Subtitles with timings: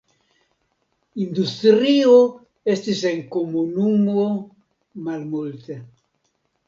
[1.25, 2.15] Industrio
[2.75, 4.27] estis en komunumo
[5.09, 5.79] malmulte.